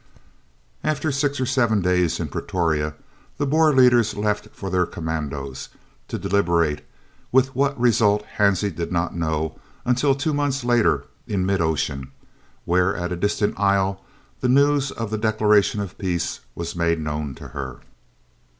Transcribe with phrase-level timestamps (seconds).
[0.83, 2.95] After six or seven days in Pretoria
[3.37, 5.69] the Boer leaders left for their commandos,
[6.07, 6.83] to deliberate,
[7.31, 12.07] with what result Hansie did not know until nearly two months later in mid ocean,
[12.65, 14.03] where at a distant isle
[14.39, 17.81] the news of the declaration of peace was made known to her.